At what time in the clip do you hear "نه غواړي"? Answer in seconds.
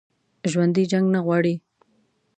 1.13-1.55